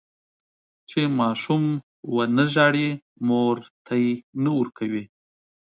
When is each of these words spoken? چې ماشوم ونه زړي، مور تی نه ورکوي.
چې 0.89 0.99
ماشوم 1.19 1.63
ونه 2.15 2.45
زړي، 2.55 2.89
مور 3.27 3.55
تی 3.87 4.05
نه 4.43 4.51
ورکوي. 4.59 5.03